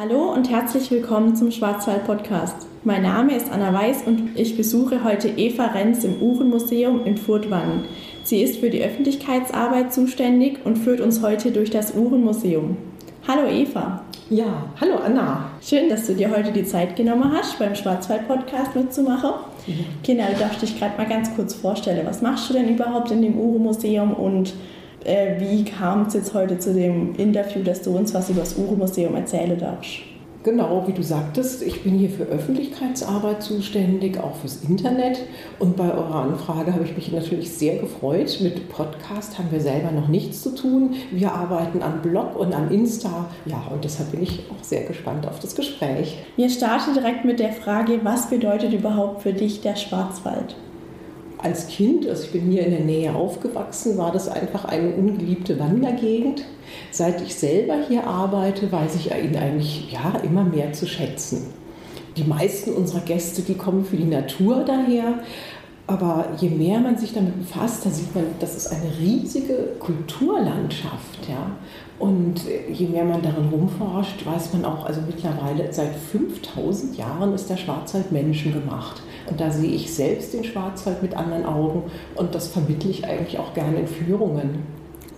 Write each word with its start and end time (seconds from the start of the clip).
Hallo 0.00 0.32
und 0.32 0.48
herzlich 0.48 0.90
willkommen 0.90 1.36
zum 1.36 1.50
Schwarzwald 1.50 2.06
Podcast. 2.06 2.66
Mein 2.84 3.02
Name 3.02 3.36
ist 3.36 3.52
Anna 3.52 3.74
Weiß 3.74 4.04
und 4.06 4.30
ich 4.34 4.56
besuche 4.56 5.04
heute 5.04 5.28
Eva 5.28 5.66
Renz 5.66 6.04
im 6.04 6.22
Uhrenmuseum 6.22 7.04
in 7.04 7.18
Furtwangen. 7.18 7.84
Sie 8.22 8.40
ist 8.42 8.60
für 8.60 8.70
die 8.70 8.82
Öffentlichkeitsarbeit 8.82 9.92
zuständig 9.92 10.64
und 10.64 10.78
führt 10.78 11.02
uns 11.02 11.20
heute 11.20 11.50
durch 11.50 11.68
das 11.68 11.94
Uhrenmuseum. 11.94 12.78
Hallo 13.28 13.46
Eva. 13.46 14.02
Ja, 14.30 14.70
hallo 14.80 14.94
Anna. 15.04 15.50
Schön, 15.60 15.90
dass 15.90 16.06
du 16.06 16.14
dir 16.14 16.30
heute 16.34 16.50
die 16.50 16.64
Zeit 16.64 16.96
genommen 16.96 17.30
hast, 17.34 17.58
beim 17.58 17.74
Schwarzwald-Podcast 17.74 18.74
mitzumachen. 18.74 19.32
Ja. 19.66 19.74
Genau, 20.02 20.24
du 20.32 20.38
darfst 20.38 20.62
dich 20.62 20.78
gerade 20.78 20.96
mal 20.96 21.08
ganz 21.10 21.34
kurz 21.36 21.52
vorstellen. 21.52 22.06
Was 22.06 22.22
machst 22.22 22.48
du 22.48 22.54
denn 22.54 22.70
überhaupt 22.70 23.10
in 23.10 23.20
dem 23.20 23.38
Uhrenmuseum 23.38 24.14
und 24.14 24.54
äh, 25.04 25.40
wie 25.40 25.64
kam 25.64 26.02
es 26.02 26.14
jetzt 26.14 26.34
heute 26.34 26.58
zu 26.58 26.74
dem 26.74 27.14
Interview, 27.16 27.62
dass 27.62 27.82
du 27.82 27.96
uns 27.96 28.14
was 28.14 28.30
über 28.30 28.40
das 28.40 28.56
Uhrenmuseum 28.56 29.14
erzählen 29.14 29.58
darfst? 29.58 30.00
Genau, 30.42 30.84
wie 30.86 30.94
du 30.94 31.02
sagtest, 31.02 31.62
ich 31.62 31.82
bin 31.82 31.98
hier 31.98 32.08
für 32.08 32.22
Öffentlichkeitsarbeit 32.22 33.42
zuständig, 33.42 34.18
auch 34.18 34.36
fürs 34.36 34.64
Internet. 34.64 35.18
Und 35.58 35.76
bei 35.76 35.92
eurer 35.92 36.14
Anfrage 36.14 36.72
habe 36.72 36.84
ich 36.84 36.96
mich 36.96 37.12
natürlich 37.12 37.50
sehr 37.52 37.76
gefreut. 37.76 38.38
Mit 38.40 38.70
Podcast 38.70 39.38
haben 39.38 39.50
wir 39.50 39.60
selber 39.60 39.90
noch 39.90 40.08
nichts 40.08 40.40
zu 40.42 40.54
tun. 40.54 40.94
Wir 41.10 41.32
arbeiten 41.32 41.82
am 41.82 42.00
Blog 42.00 42.38
und 42.38 42.54
am 42.54 42.70
Insta. 42.70 43.28
Ja, 43.44 43.62
und 43.70 43.84
deshalb 43.84 44.12
bin 44.12 44.22
ich 44.22 44.46
auch 44.50 44.64
sehr 44.64 44.84
gespannt 44.84 45.28
auf 45.28 45.40
das 45.40 45.54
Gespräch. 45.54 46.16
Wir 46.36 46.48
starten 46.48 46.94
direkt 46.94 47.26
mit 47.26 47.38
der 47.38 47.52
Frage, 47.52 48.00
was 48.02 48.30
bedeutet 48.30 48.72
überhaupt 48.72 49.20
für 49.20 49.34
dich 49.34 49.60
der 49.60 49.76
Schwarzwald? 49.76 50.56
Als 51.42 51.68
Kind, 51.68 52.06
also 52.06 52.24
ich 52.24 52.32
bin 52.32 52.50
hier 52.50 52.64
in 52.64 52.72
der 52.72 52.80
Nähe 52.80 53.14
aufgewachsen, 53.14 53.98
war 53.98 54.12
das 54.12 54.28
einfach 54.28 54.64
eine 54.64 54.90
ungeliebte 54.90 55.58
Wandergegend. 55.58 56.44
Seit 56.90 57.20
ich 57.22 57.34
selber 57.34 57.76
hier 57.88 58.06
arbeite, 58.06 58.70
weiß 58.70 58.96
ich 58.96 59.06
ihn 59.06 59.36
eigentlich 59.36 59.92
ja, 59.92 60.20
immer 60.22 60.44
mehr 60.44 60.72
zu 60.72 60.86
schätzen. 60.86 61.46
Die 62.16 62.24
meisten 62.24 62.72
unserer 62.72 63.00
Gäste, 63.00 63.42
die 63.42 63.54
kommen 63.54 63.84
für 63.84 63.96
die 63.96 64.04
Natur 64.04 64.64
daher, 64.64 65.20
aber 65.86 66.28
je 66.38 66.50
mehr 66.50 66.78
man 66.78 66.96
sich 66.96 67.12
damit 67.12 67.36
befasst, 67.36 67.84
da 67.84 67.90
sieht 67.90 68.14
man, 68.14 68.24
das 68.38 68.56
ist 68.56 68.68
eine 68.68 68.96
riesige 69.00 69.74
Kulturlandschaft. 69.80 71.28
Ja? 71.28 71.50
Und 71.98 72.42
je 72.72 72.86
mehr 72.86 73.04
man 73.04 73.22
darin 73.22 73.48
rumforscht, 73.50 74.24
weiß 74.24 74.52
man 74.52 74.64
auch, 74.64 74.86
also 74.86 75.00
mittlerweile 75.04 75.72
seit 75.72 75.94
5000 75.96 76.96
Jahren 76.96 77.34
ist 77.34 77.50
der 77.50 77.56
Schwarzwald 77.56 78.12
menschengemacht. 78.12 79.02
Und 79.28 79.40
da 79.40 79.50
sehe 79.50 79.70
ich 79.70 79.92
selbst 79.92 80.34
den 80.34 80.44
Schwarzwald 80.44 81.02
mit 81.02 81.16
anderen 81.16 81.44
Augen 81.44 81.84
und 82.14 82.34
das 82.34 82.48
vermittle 82.48 82.90
ich 82.90 83.06
eigentlich 83.06 83.38
auch 83.38 83.54
gerne 83.54 83.80
in 83.80 83.86
Führungen. 83.86 84.62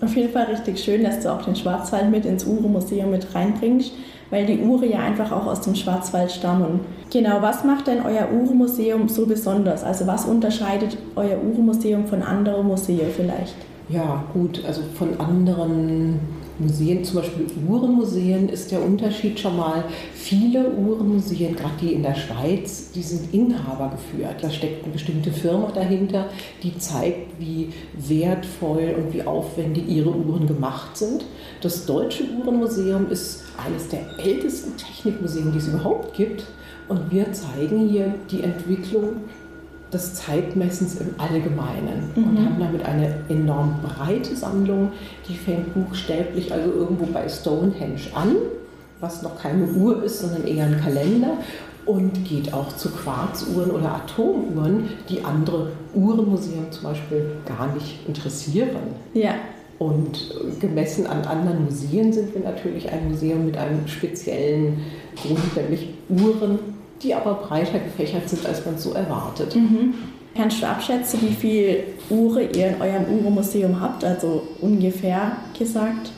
Auf 0.03 0.17
jeden 0.17 0.33
Fall 0.33 0.47
richtig 0.47 0.83
schön, 0.83 1.05
dass 1.05 1.21
du 1.21 1.33
auch 1.33 1.43
den 1.43 1.55
Schwarzwald 1.55 2.11
mit 2.11 2.25
ins 2.25 2.45
Uhre-Museum 2.45 3.11
mit 3.11 3.35
reinbringst, 3.35 3.93
weil 4.31 4.47
die 4.47 4.59
Ure 4.59 4.87
ja 4.87 4.99
einfach 4.99 5.31
auch 5.31 5.47
aus 5.47 5.61
dem 5.61 5.77
Schwarzwald 5.77 6.33
stammen. 6.33 6.81
Genau, 7.13 7.41
was 7.41 7.63
macht 7.63 7.87
denn 7.87 7.99
euer 8.05 8.29
Uhre-Museum 8.33 9.09
so 9.09 9.27
besonders? 9.27 9.85
Also 9.85 10.09
was 10.09 10.25
unterscheidet 10.25 10.99
euer 11.15 11.39
Uhre-Museum 11.39 12.07
von 12.07 12.23
anderen 12.23 12.67
Museen 12.67 13.11
vielleicht? 13.15 13.55
Ja, 13.89 14.25
gut, 14.33 14.65
also 14.67 14.83
von 14.95 15.21
anderen 15.21 16.19
Museen, 16.59 17.05
zum 17.05 17.17
Beispiel 17.21 17.47
Uhrenmuseen, 17.69 18.49
ist 18.49 18.71
der 18.71 18.83
Unterschied 18.83 19.41
schon 19.41 19.57
mal, 19.57 19.85
viele 20.15 20.71
Uhrenmuseen, 20.71 21.57
gerade 21.57 21.75
die 21.81 21.93
in 21.93 22.03
der 22.03 22.15
Schweiz, 22.15 22.91
die 22.95 23.03
sind 23.03 23.33
Inhaber 23.33 23.91
geführt. 23.91 24.37
Da 24.41 24.51
steckt 24.51 24.85
eine 24.85 24.93
bestimmte 24.93 25.31
Firma 25.31 25.71
dahinter, 25.73 26.29
die 26.63 26.77
zeigt, 26.79 27.41
wie 27.41 27.71
wertvoll 27.95 28.95
und 28.97 29.15
wie 29.15 29.23
aufwendig 29.23 29.89
ihre 29.89 30.11
Uhren 30.11 30.47
gemacht 30.47 30.97
sind. 30.97 31.25
Das 31.61 31.87
Deutsche 31.87 32.25
Uhrenmuseum 32.25 33.11
ist 33.11 33.45
eines 33.65 33.89
der 33.89 34.01
ältesten 34.19 34.77
Technikmuseen, 34.77 35.53
die 35.53 35.59
es 35.59 35.69
überhaupt 35.69 36.15
gibt. 36.15 36.45
Und 36.89 37.11
wir 37.11 37.33
zeigen 37.33 37.89
hier 37.89 38.15
die 38.31 38.43
Entwicklung 38.43 39.23
des 39.93 40.15
Zeitmessens 40.15 41.01
im 41.01 41.15
Allgemeinen 41.19 42.11
mhm. 42.15 42.25
und 42.25 42.39
haben 42.39 42.59
damit 42.59 42.85
eine 42.85 43.15
enorm 43.29 43.81
breite 43.83 44.35
Sammlung, 44.35 44.93
die 45.29 45.35
fängt 45.35 45.75
buchstäblich 45.75 46.53
also 46.53 46.73
irgendwo 46.73 47.07
bei 47.07 47.29
Stonehenge 47.29 48.01
an, 48.15 48.37
was 49.01 49.23
noch 49.23 49.39
keine 49.39 49.67
Uhr 49.67 50.03
ist, 50.03 50.21
sondern 50.21 50.47
eher 50.47 50.67
ein 50.67 50.81
Kalender 50.81 51.37
und 51.85 52.25
geht 52.25 52.55
auch 52.55 52.77
zu 52.77 52.91
Quarzuhren 52.91 53.71
oder 53.71 53.97
Atomuhren, 53.97 54.89
die 55.09 55.25
andere 55.25 55.73
Uhrenmuseen 55.95 56.71
zum 56.71 56.85
Beispiel 56.85 57.33
gar 57.45 57.75
nicht 57.75 58.07
interessieren. 58.07 58.95
Ja. 59.15 59.35
Und 59.79 60.33
gemessen 60.61 61.09
an 61.09 61.25
anderen 61.25 61.65
Museen 61.65 62.13
sind 62.13 62.33
wir 62.35 62.43
natürlich 62.43 62.89
ein 62.89 63.09
Museum 63.09 63.47
mit 63.47 63.57
einem 63.57 63.89
speziellen 63.89 64.79
Grund, 65.17 65.57
nämlich 65.57 65.89
Uhren 66.09 66.61
die 67.03 67.15
aber 67.15 67.35
breiter 67.35 67.79
gefächert 67.79 68.29
sind, 68.29 68.47
als 68.47 68.65
man 68.65 68.79
so 68.79 68.93
erwartet. 68.93 69.55
Mhm. 69.55 69.95
Kannst 70.35 70.63
du 70.63 70.67
abschätzen, 70.67 71.21
wie 71.23 71.35
viel 71.35 71.85
Uhren 72.09 72.49
ihr 72.55 72.69
in 72.69 72.81
eurem 72.81 73.05
Uhrenmuseum 73.05 73.81
habt, 73.81 74.03
also 74.03 74.43
ungefähr 74.61 75.37
gesagt? 75.59 76.11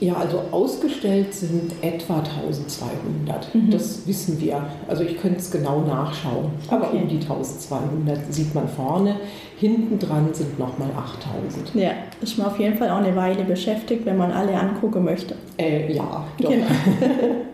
Ja, 0.00 0.14
also 0.14 0.42
ausgestellt 0.50 1.34
sind 1.34 1.72
etwa 1.82 2.20
1200. 2.20 3.54
Mhm. 3.54 3.70
Das 3.70 4.06
wissen 4.06 4.40
wir. 4.40 4.64
Also 4.88 5.04
ich 5.04 5.20
könnte 5.20 5.40
es 5.40 5.50
genau 5.50 5.82
nachschauen. 5.82 6.52
Aber 6.68 6.88
okay. 6.88 7.02
um 7.02 7.08
die 7.08 7.18
1200 7.18 8.32
sieht 8.32 8.54
man 8.54 8.66
vorne. 8.66 9.16
Hinten 9.58 9.98
dran 9.98 10.30
sind 10.32 10.58
nochmal 10.58 10.88
8000. 10.96 11.74
Ja, 11.74 11.90
ist 12.22 12.38
man 12.38 12.46
auf 12.46 12.58
jeden 12.58 12.78
Fall 12.78 12.88
auch 12.88 12.96
eine 12.96 13.14
Weile 13.14 13.44
beschäftigt, 13.44 14.06
wenn 14.06 14.16
man 14.16 14.32
alle 14.32 14.58
angucken 14.58 15.04
möchte. 15.04 15.34
Äh, 15.58 15.92
ja, 15.92 16.24
doch. 16.38 16.48
Genau. 16.48 16.66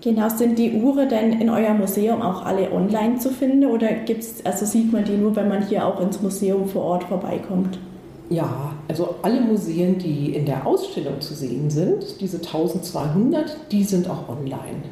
Genau, 0.00 0.28
sind 0.28 0.58
die 0.58 0.72
Uhren 0.72 1.08
denn 1.08 1.40
in 1.40 1.50
eurem 1.50 1.78
Museum 1.78 2.22
auch 2.22 2.44
alle 2.44 2.72
online 2.72 3.18
zu 3.18 3.30
finden 3.30 3.66
oder 3.66 3.92
gibt's, 3.92 4.44
also 4.44 4.64
sieht 4.64 4.92
man 4.92 5.04
die 5.04 5.16
nur, 5.16 5.34
wenn 5.34 5.48
man 5.48 5.66
hier 5.66 5.86
auch 5.86 6.00
ins 6.00 6.22
Museum 6.22 6.68
vor 6.68 6.82
Ort 6.84 7.04
vorbeikommt? 7.04 7.78
Ja, 8.30 8.72
also 8.88 9.16
alle 9.22 9.40
Museen, 9.40 9.98
die 9.98 10.34
in 10.34 10.44
der 10.44 10.66
Ausstellung 10.66 11.20
zu 11.20 11.34
sehen 11.34 11.70
sind, 11.70 12.20
diese 12.20 12.36
1200, 12.36 13.56
die 13.72 13.82
sind 13.82 14.08
auch 14.08 14.28
online. 14.28 14.82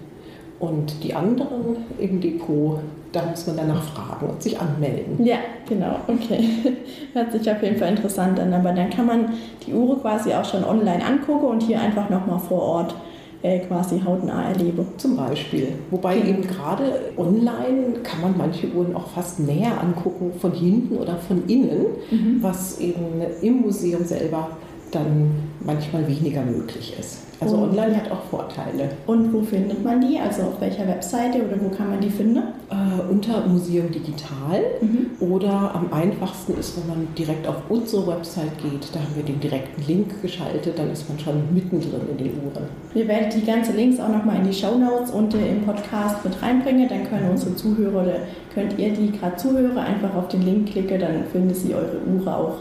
Und 0.59 1.05
die 1.05 1.12
anderen 1.12 1.77
im 1.99 2.21
Depot, 2.21 2.81
da 3.12 3.27
muss 3.27 3.47
man 3.47 3.59
danach 3.59 3.83
fragen 3.83 4.27
und 4.31 4.43
sich 4.43 4.59
anmelden. 4.59 5.22
Ja, 5.25 5.37
genau, 5.69 5.97
okay. 6.09 6.49
Hört 7.12 7.33
sich 7.33 7.50
auf 7.50 7.62
jeden 7.62 7.77
Fall 7.77 7.91
interessant 7.91 8.41
an. 8.41 8.55
Aber 8.55 8.72
dann 8.72 8.89
kann 8.89 9.05
man 9.05 9.34
die 9.66 9.75
Uhr 9.75 10.00
quasi 10.00 10.33
auch 10.33 10.47
schon 10.47 10.65
online 10.65 11.05
angucken 11.05 11.47
und 11.47 11.62
hier 11.62 11.78
einfach 11.78 12.09
nochmal 12.09 12.39
vor 12.39 12.62
Ort 12.62 12.95
äh, 13.43 13.61
quasi 13.61 14.01
hautnah 14.05 14.49
erlebe. 14.51 14.87
Zum 14.97 15.17
Beispiel. 15.17 15.69
Wobei 15.91 16.17
mhm. 16.17 16.29
eben 16.29 16.43
gerade 16.43 17.01
online 17.17 18.01
kann 18.03 18.21
man 18.23 18.37
manche 18.37 18.69
Uhren 18.73 18.95
auch 18.95 19.09
fast 19.09 19.41
näher 19.41 19.81
angucken, 19.81 20.33
von 20.39 20.53
hinten 20.53 20.97
oder 20.97 21.17
von 21.17 21.47
innen, 21.49 21.87
mhm. 22.11 22.39
was 22.41 22.81
eben 22.81 23.23
im 23.43 23.63
Museum 23.63 24.05
selber 24.05 24.51
dann 24.91 25.31
manchmal 25.61 26.07
weniger 26.09 26.43
möglich 26.43 26.95
ist. 26.99 27.26
Also 27.41 27.57
und, 27.57 27.71
online 27.71 27.97
hat 27.97 28.11
auch 28.11 28.23
Vorteile. 28.31 28.91
Und 29.07 29.33
wo 29.33 29.43
findet 29.43 29.85
man 29.85 30.01
die? 30.01 30.19
Also 30.19 30.43
auf 30.43 30.61
welcher 30.61 30.87
Webseite 30.89 31.39
oder 31.39 31.61
wo 31.61 31.69
kann 31.69 31.91
man 31.91 32.01
die 32.01 32.11
finden? 32.11 32.39
Äh, 32.71 33.11
unter 33.11 33.47
Museum 33.47 33.91
Digital 33.91 34.63
mhm. 34.81 35.11
oder 35.21 35.75
am 35.75 35.93
einfachsten 35.93 36.59
ist, 36.59 36.77
wenn 36.79 36.89
man 36.89 37.09
direkt 37.17 37.47
auf 37.47 37.57
unsere 37.69 38.07
Website 38.07 38.57
geht. 38.59 38.95
Da 38.95 39.01
haben 39.01 39.15
wir 39.15 39.23
den 39.23 39.41
direkten 39.41 39.83
Link 39.87 40.23
geschaltet, 40.23 40.79
dann 40.79 40.91
ist 40.91 41.09
man 41.09 41.19
schon 41.19 41.43
mittendrin 41.53 42.01
in 42.11 42.17
den 42.17 42.33
Uhren. 42.45 42.65
Wir 42.95 43.07
werden 43.07 43.29
die 43.35 43.45
ganzen 43.45 43.77
Links 43.77 44.01
auch 44.01 44.09
nochmal 44.09 44.37
in 44.37 44.45
die 44.45 44.55
Show 44.55 44.77
Notes 44.79 45.11
und 45.11 45.35
äh, 45.35 45.51
im 45.51 45.63
Podcast 45.63 46.25
mit 46.25 46.41
reinbringen. 46.43 46.89
Dann 46.89 47.09
können 47.09 47.31
unsere 47.31 47.55
Zuhörer 47.55 48.03
oder 48.03 48.17
könnt 48.55 48.79
ihr, 48.79 48.93
die 48.93 49.13
gerade 49.13 49.37
zuhören, 49.37 49.77
einfach 49.77 50.15
auf 50.15 50.29
den 50.29 50.43
Link 50.43 50.71
klicken, 50.71 50.99
dann 50.99 51.25
finden 51.31 51.55
sie 51.55 51.75
eure 51.75 52.01
Uhr 52.07 52.27
auch 52.27 52.57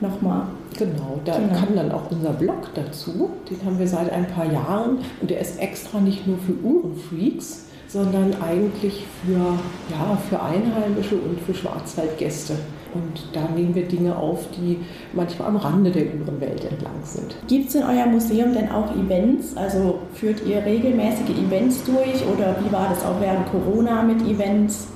nochmal. 0.00 0.42
Genau, 0.78 1.18
da 1.24 1.36
genau. 1.36 1.54
kann 1.54 1.74
dann 1.74 1.92
auch 1.92 2.10
unser 2.10 2.32
Blog 2.32 2.68
dazu. 2.74 3.30
Den 3.50 3.64
haben 3.66 3.78
wir 3.78 3.88
seit 3.88 4.12
ein 4.12 4.26
paar 4.28 4.50
Jahren 4.50 4.98
und 5.20 5.30
der 5.30 5.40
ist 5.40 5.60
extra 5.60 6.00
nicht 6.00 6.26
nur 6.26 6.38
für 6.38 6.54
Uhrenfreaks, 6.62 7.66
sondern 7.88 8.34
eigentlich 8.40 9.04
für, 9.24 9.58
ja, 9.90 10.18
für 10.28 10.40
Einheimische 10.40 11.16
und 11.16 11.40
für 11.40 11.54
Schwarzwaldgäste. 11.54 12.54
Und 12.94 13.28
da 13.32 13.48
nehmen 13.54 13.74
wir 13.74 13.86
Dinge 13.86 14.16
auf, 14.16 14.46
die 14.56 14.78
manchmal 15.12 15.48
am 15.48 15.56
Rande 15.56 15.90
der 15.90 16.04
Uhrenwelt 16.04 16.64
entlang 16.64 17.02
sind. 17.02 17.36
Gibt 17.46 17.68
es 17.68 17.74
in 17.74 17.82
eurem 17.82 18.12
Museum 18.12 18.54
denn 18.54 18.70
auch 18.70 18.94
Events? 18.96 19.56
Also 19.56 19.98
führt 20.14 20.46
ihr 20.46 20.64
regelmäßige 20.64 21.30
Events 21.30 21.84
durch 21.84 22.24
oder 22.32 22.56
wie 22.62 22.72
war 22.72 22.88
das 22.88 23.04
auch 23.04 23.20
während 23.20 23.50
Corona 23.50 24.02
mit 24.02 24.22
Events? 24.22 24.88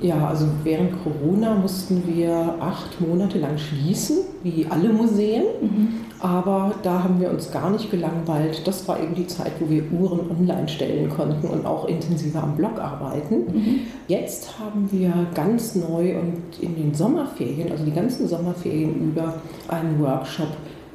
Ja, 0.00 0.28
also 0.28 0.46
während 0.64 0.92
Corona 1.02 1.54
mussten 1.54 2.02
wir 2.06 2.54
acht 2.58 3.00
Monate 3.00 3.38
lang 3.38 3.58
schließen, 3.58 4.18
wie 4.42 4.66
alle 4.68 4.90
Museen. 4.90 5.42
Mhm. 5.60 5.88
Aber 6.20 6.74
da 6.82 7.02
haben 7.04 7.20
wir 7.20 7.30
uns 7.30 7.50
gar 7.50 7.70
nicht 7.70 7.90
gelangweilt. 7.90 8.66
Das 8.66 8.86
war 8.88 9.00
eben 9.00 9.14
die 9.14 9.26
Zeit, 9.26 9.52
wo 9.58 9.68
wir 9.68 9.82
Uhren 9.92 10.30
online 10.30 10.68
stellen 10.68 11.10
konnten 11.10 11.46
und 11.48 11.66
auch 11.66 11.86
intensiver 11.86 12.42
am 12.42 12.56
Blog 12.56 12.78
arbeiten. 12.78 13.46
Mhm. 13.52 13.80
Jetzt 14.08 14.58
haben 14.58 14.88
wir 14.90 15.12
ganz 15.34 15.74
neu 15.74 16.18
und 16.18 16.42
in 16.60 16.76
den 16.76 16.94
Sommerferien, 16.94 17.70
also 17.70 17.84
die 17.84 17.92
ganzen 17.92 18.26
Sommerferien 18.26 18.94
über, 19.10 19.34
einen 19.68 20.00
Workshop. 20.00 20.48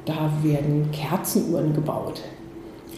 Da 0.04 0.30
werden 0.42 0.88
Kerzenuhren 0.92 1.74
gebaut. 1.74 2.22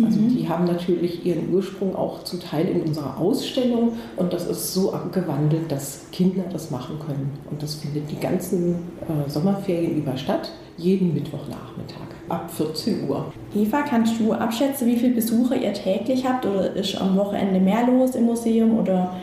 Also 0.04 0.20
mhm. 0.20 0.36
die 0.36 0.48
haben 0.48 0.64
natürlich 0.64 1.24
ihren 1.24 1.52
Ursprung 1.52 1.96
auch 1.96 2.24
zum 2.24 2.40
Teil 2.40 2.66
in 2.68 2.82
unserer 2.82 3.18
Ausstellung 3.18 3.92
und 4.16 4.32
das 4.32 4.46
ist 4.46 4.74
so 4.74 4.92
abgewandelt, 4.92 5.70
dass 5.70 6.06
Kinder 6.12 6.44
das 6.52 6.70
machen 6.70 6.98
können. 7.04 7.32
Und 7.50 7.62
das 7.62 7.76
findet 7.76 8.10
die 8.10 8.18
ganzen 8.18 8.74
äh, 8.74 9.28
Sommerferien 9.28 9.96
über 9.96 10.16
statt, 10.16 10.50
jeden 10.76 11.14
Mittwochnachmittag 11.14 12.08
ab 12.28 12.50
14 12.50 13.08
Uhr. 13.08 13.32
Eva, 13.54 13.82
kannst 13.82 14.20
du 14.20 14.32
abschätzen, 14.32 14.86
wie 14.86 14.96
viele 14.96 15.14
Besucher 15.14 15.56
ihr 15.56 15.72
täglich 15.72 16.26
habt 16.26 16.44
oder 16.46 16.74
ist 16.74 17.00
am 17.00 17.16
Wochenende 17.16 17.60
mehr 17.60 17.86
los 17.86 18.14
im 18.14 18.26
Museum 18.26 18.78
oder 18.78 19.14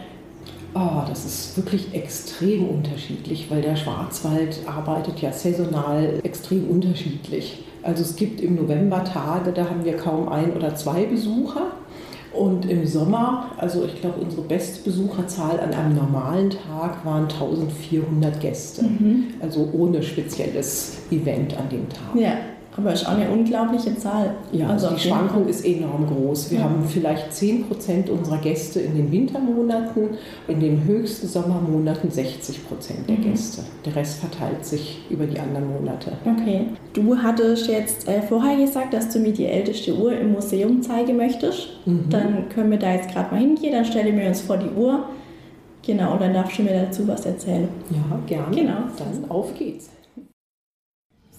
Oh, 0.78 1.02
das 1.08 1.24
ist 1.24 1.56
wirklich 1.56 1.94
extrem 1.94 2.68
unterschiedlich, 2.68 3.50
weil 3.50 3.62
der 3.62 3.78
Schwarzwald 3.78 4.60
arbeitet 4.68 5.22
ja 5.22 5.32
saisonal 5.32 6.20
extrem 6.24 6.70
unterschiedlich. 6.70 7.64
Also 7.82 8.04
es 8.04 8.18
gibt 8.18 8.42
im 8.42 8.56
November 8.56 9.06
Tage, 9.06 9.54
da 9.54 9.70
haben 9.70 9.86
wir 9.86 9.96
kaum 9.96 10.28
ein 10.28 10.52
oder 10.54 10.76
zwei 10.76 11.06
Besucher. 11.06 11.72
Und 12.34 12.70
im 12.70 12.86
Sommer, 12.86 13.52
also 13.58 13.86
ich 13.86 14.02
glaube, 14.02 14.20
unsere 14.20 14.42
Bestbesucherzahl 14.42 15.62
an 15.62 15.74
einem 15.74 15.96
normalen 15.96 16.50
Tag 16.50 17.06
waren 17.06 17.30
1400 17.30 18.42
Gäste. 18.42 18.84
Mhm. 18.84 19.28
Also 19.40 19.70
ohne 19.72 20.04
spezielles 20.04 20.98
Event 21.10 21.58
an 21.58 21.70
dem 21.70 21.88
Tag. 21.88 22.20
Ja. 22.20 22.34
Aber 22.78 22.92
ist 22.92 23.08
auch 23.08 23.14
eine 23.14 23.30
unglaubliche 23.30 23.98
Zahl. 23.98 24.32
Ja, 24.52 24.68
also 24.68 24.90
die 24.90 25.00
Schwankung 25.00 25.48
ist 25.48 25.66
enorm 25.66 26.08
groß. 26.08 26.52
Wir 26.52 26.60
ja. 26.60 26.66
haben 26.66 26.84
vielleicht 26.88 27.34
10 27.34 27.68
Prozent 27.68 28.10
unserer 28.10 28.38
Gäste 28.38 28.82
in 28.82 28.96
den 28.96 29.12
Wintermonaten, 29.12 30.10
in 30.48 30.60
den 30.60 30.84
höchsten 30.84 31.28
Sommermonaten 31.28 32.12
60 32.12 32.68
Prozent 32.68 33.10
der 33.10 33.18
mhm. 33.18 33.32
Gäste. 33.32 33.62
Der 33.86 33.96
Rest 33.96 34.20
verteilt 34.20 34.66
sich 34.66 35.06
über 35.10 35.26
die 35.26 35.40
anderen 35.40 35.72
Monate. 35.72 36.12
Okay. 36.26 36.66
Du 36.94 37.18
hattest 37.18 37.68
jetzt 37.68 38.08
äh, 38.08 38.22
vorher 38.22 38.58
gesagt, 38.58 38.94
dass 38.94 39.10
du 39.10 39.20
mir 39.20 39.32
die 39.32 39.46
älteste 39.46 39.96
Uhr 39.96 40.18
im 40.18 40.34
Museum 40.34 40.82
zeigen 40.82 41.18
möchtest. 41.18 41.70
Mhm. 41.86 42.10
Dann 42.10 42.50
können 42.50 42.72
wir 42.72 42.80
da 42.80 42.94
jetzt 42.94 43.10
gerade 43.12 43.34
mal 43.34 43.40
hingehen. 43.40 43.72
Dann 43.72 43.86
stelle 43.86 44.10
ich 44.10 44.16
mir 44.16 44.28
uns 44.28 44.42
vor 44.42 44.58
die 44.58 44.70
Uhr. 44.70 45.06
Genau, 45.86 46.14
und 46.14 46.22
dann 46.22 46.34
darfst 46.34 46.58
du 46.58 46.64
mir 46.64 46.86
dazu 46.86 47.08
was 47.08 47.26
erzählen. 47.26 47.70
Ja, 47.92 48.20
gerne. 48.26 48.56
Genau. 48.56 48.78
Dann 48.98 49.30
auf 49.30 49.54
geht's. 49.54 49.90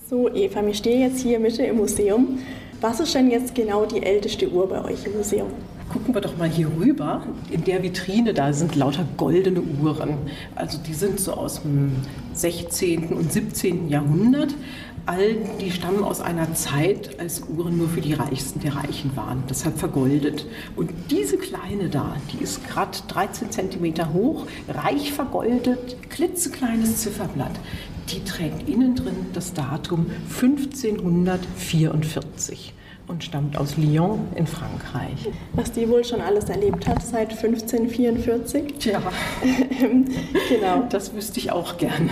So, 0.09 0.33
Eva, 0.33 0.65
wir 0.65 0.73
stehen 0.73 1.01
jetzt 1.01 1.21
hier 1.21 1.41
Mitte 1.41 1.65
im 1.65 1.79
Museum. 1.79 2.39
Was 2.81 3.01
ist 3.01 3.13
denn 3.17 3.29
jetzt 3.29 3.57
genau 3.57 3.87
die 3.87 4.05
älteste 4.05 4.49
Uhr 4.49 4.69
bei 4.69 4.85
euch 4.85 5.05
im 5.05 5.17
Museum? 5.17 5.49
Gucken 5.93 6.15
wir 6.15 6.21
doch 6.21 6.37
mal 6.37 6.49
hier 6.49 6.69
rüber. 6.79 7.27
In 7.51 7.65
der 7.65 7.83
Vitrine, 7.83 8.33
da 8.33 8.53
sind 8.53 8.77
lauter 8.77 9.05
goldene 9.17 9.63
Uhren. 9.83 10.11
Also 10.55 10.79
die 10.79 10.95
sind 10.95 11.19
so 11.19 11.33
aus 11.33 11.63
dem 11.63 11.91
16. 12.35 13.07
und 13.09 13.33
17. 13.33 13.89
Jahrhundert. 13.89 14.55
All 15.07 15.39
die 15.61 15.73
stammen 15.73 16.05
aus 16.05 16.21
einer 16.21 16.55
Zeit, 16.55 17.19
als 17.19 17.43
Uhren 17.49 17.77
nur 17.77 17.89
für 17.89 18.01
die 18.01 18.13
Reichsten 18.15 18.61
der 18.61 18.77
Reichen 18.77 19.11
waren, 19.17 19.43
deshalb 19.51 19.77
vergoldet. 19.77 20.47
Und 20.77 20.91
diese 21.11 21.37
kleine 21.37 21.89
da, 21.89 22.15
die 22.33 22.45
ist 22.45 22.65
gerade 22.69 22.97
13 23.09 23.51
cm 23.51 24.13
hoch, 24.13 24.47
reich 24.69 25.13
vergoldet, 25.13 25.97
klitzekleines 26.11 26.99
Zifferblatt 26.99 27.55
die 28.11 28.23
trägt 28.25 28.69
innen 28.69 28.95
drin 28.95 29.27
das 29.33 29.55
Datum 29.55 30.07
1544 30.31 32.75
und 33.09 33.25
stammt 33.25 33.57
aus 33.57 33.77
Lyon 33.77 34.29
in 34.35 34.47
Frankreich. 34.47 35.29
Was 35.53 35.73
die 35.73 35.89
wohl 35.89 36.05
schon 36.05 36.21
alles 36.21 36.49
erlebt 36.49 36.87
hat 36.87 37.03
seit 37.03 37.31
1544? 37.31 38.75
Tja, 38.79 39.03
genau. 40.49 40.87
Das 40.91 41.13
wüsste 41.15 41.41
ich 41.41 41.51
auch 41.53 41.79
gerne. 41.79 42.11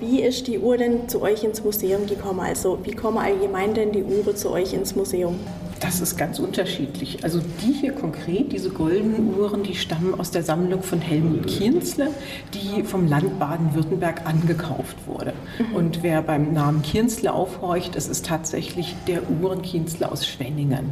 Wie 0.00 0.22
ist 0.22 0.46
die 0.46 0.58
Uhr 0.58 0.78
denn 0.78 1.08
zu 1.08 1.22
euch 1.22 1.44
ins 1.44 1.62
Museum 1.62 2.06
gekommen? 2.06 2.40
Also 2.40 2.78
wie 2.84 2.92
kommen 2.92 3.18
allgemein 3.18 3.74
denn 3.74 3.92
die 3.92 4.02
Uhren 4.02 4.34
zu 4.34 4.50
euch 4.50 4.72
ins 4.72 4.96
Museum? 4.96 5.38
Das 5.80 6.00
ist 6.02 6.18
ganz 6.18 6.38
unterschiedlich. 6.38 7.24
Also 7.24 7.40
die 7.62 7.72
hier 7.72 7.92
konkret, 7.92 8.52
diese 8.52 8.68
goldenen 8.68 9.34
Uhren, 9.34 9.62
die 9.62 9.74
stammen 9.74 10.18
aus 10.18 10.30
der 10.30 10.42
Sammlung 10.42 10.82
von 10.82 11.00
Helmut 11.00 11.46
Kienzle, 11.46 12.08
die 12.52 12.82
vom 12.82 13.08
Land 13.08 13.38
Baden-Württemberg 13.38 14.26
angekauft 14.26 14.96
wurde. 15.06 15.32
Mhm. 15.58 15.74
Und 15.74 16.02
wer 16.02 16.20
beim 16.20 16.52
Namen 16.52 16.82
Kienzle 16.82 17.32
aufhorcht, 17.32 17.96
es 17.96 18.08
ist 18.08 18.26
tatsächlich 18.26 18.94
der 19.06 19.22
Uhrenkienzle 19.30 20.12
aus 20.12 20.26
Schwenningen. 20.26 20.90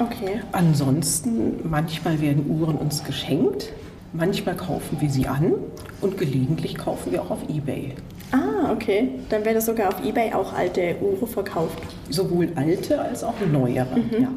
Okay. 0.00 0.40
Ansonsten, 0.50 1.60
manchmal 1.62 2.20
werden 2.20 2.50
Uhren 2.50 2.76
uns 2.76 3.04
geschenkt, 3.04 3.72
manchmal 4.12 4.56
kaufen 4.56 5.00
wir 5.00 5.10
sie 5.10 5.26
an 5.26 5.54
und 6.00 6.18
gelegentlich 6.18 6.76
kaufen 6.76 7.12
wir 7.12 7.22
auch 7.22 7.30
auf 7.30 7.48
Ebay. 7.48 7.94
Ah, 8.32 8.72
okay. 8.72 9.10
Dann 9.28 9.44
werde 9.44 9.60
sogar 9.60 9.88
auf 9.88 10.04
Ebay 10.04 10.32
auch 10.32 10.52
alte 10.52 10.96
Uhren 11.00 11.28
verkauft. 11.28 11.78
Sowohl 12.10 12.48
alte 12.56 13.00
als 13.00 13.22
auch 13.22 13.34
neuere, 13.50 13.96
mhm. 13.96 14.22
ja. 14.22 14.28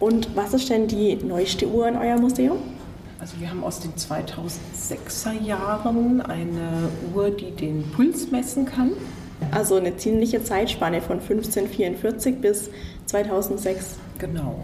Und 0.00 0.34
was 0.34 0.54
ist 0.54 0.68
denn 0.70 0.86
die 0.86 1.16
neueste 1.16 1.68
Uhr 1.68 1.88
in 1.88 1.96
eurem 1.96 2.20
Museum? 2.20 2.58
Also 3.20 3.40
wir 3.40 3.48
haben 3.48 3.64
aus 3.64 3.80
den 3.80 3.92
2006er 3.94 5.42
Jahren 5.42 6.20
eine 6.20 6.90
Uhr, 7.14 7.30
die 7.30 7.52
den 7.52 7.82
Puls 7.92 8.30
messen 8.30 8.66
kann. 8.66 8.92
Also 9.50 9.76
eine 9.76 9.96
ziemliche 9.96 10.42
Zeitspanne 10.42 11.00
von 11.00 11.20
1544 11.20 12.36
bis 12.40 12.70
2006. 13.06 13.96
Genau. 14.18 14.60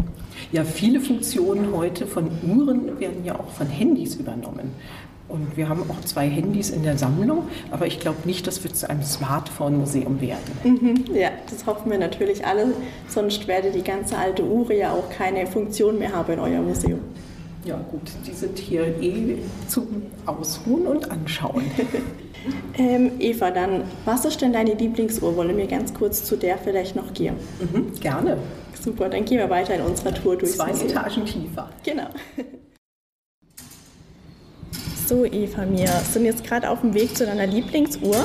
Ja, 0.52 0.64
viele 0.64 1.00
Funktionen 1.00 1.72
heute 1.72 2.06
von 2.06 2.28
Uhren 2.42 2.98
werden 2.98 3.24
ja 3.24 3.38
auch 3.38 3.50
von 3.50 3.68
Handys 3.68 4.16
übernommen. 4.16 4.72
Und 5.28 5.56
wir 5.56 5.68
haben 5.68 5.88
auch 5.88 6.00
zwei 6.00 6.28
Handys 6.28 6.70
in 6.70 6.82
der 6.82 6.98
Sammlung, 6.98 7.44
aber 7.70 7.86
ich 7.86 8.00
glaube 8.00 8.18
nicht, 8.24 8.48
dass 8.48 8.64
wir 8.64 8.72
zu 8.72 8.90
einem 8.90 9.04
Smartphone-Museum 9.04 10.20
werden. 10.20 10.40
Mhm, 10.64 11.14
ja, 11.14 11.30
das 11.48 11.66
hoffen 11.66 11.92
wir 11.92 11.98
natürlich 11.98 12.44
alle, 12.44 12.72
sonst 13.06 13.46
werde 13.46 13.70
die 13.70 13.84
ganze 13.84 14.18
alte 14.18 14.44
Uhr 14.44 14.72
ja 14.72 14.90
auch 14.92 15.08
keine 15.08 15.46
Funktion 15.46 16.00
mehr 16.00 16.12
haben 16.12 16.32
in 16.32 16.40
eurem 16.40 16.66
Museum. 16.66 16.98
Ja 17.64 17.76
gut, 17.90 18.10
die 18.26 18.32
sind 18.32 18.58
hier 18.58 18.86
eh 19.02 19.38
zum 19.68 19.86
Ausruhen 20.24 20.86
und 20.86 21.10
Anschauen. 21.10 21.64
ähm, 22.78 23.12
Eva, 23.18 23.50
dann, 23.50 23.84
was 24.06 24.24
ist 24.24 24.40
denn 24.40 24.52
deine 24.52 24.74
Lieblingsuhr? 24.74 25.36
Wollen 25.36 25.56
wir 25.56 25.66
ganz 25.66 25.92
kurz 25.92 26.24
zu 26.24 26.36
der 26.36 26.56
vielleicht 26.56 26.96
noch 26.96 27.12
gehen? 27.12 27.36
Mhm, 27.60 28.00
gerne. 28.00 28.38
Super, 28.80 29.10
dann 29.10 29.26
gehen 29.26 29.38
wir 29.38 29.50
weiter 29.50 29.74
in 29.74 29.82
unserer 29.82 30.14
Tour 30.14 30.36
durch. 30.36 30.52
Zwei 30.52 30.70
Etagen 30.70 31.26
tiefer. 31.26 31.68
Genau. 31.84 32.08
So, 35.06 35.26
Eva, 35.26 35.66
wir 35.70 35.88
sind 36.10 36.24
jetzt 36.24 36.44
gerade 36.44 36.70
auf 36.70 36.80
dem 36.80 36.94
Weg 36.94 37.14
zu 37.16 37.26
deiner 37.26 37.46
Lieblingsuhr. 37.46 38.24